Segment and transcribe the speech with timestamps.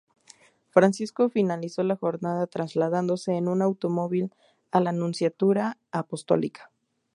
[0.71, 4.31] Francisco finalizó la jornada trasladándose en automóvil
[4.71, 6.71] a la Nunciatura Apostólica.